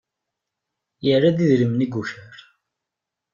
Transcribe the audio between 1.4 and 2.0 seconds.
idrimen i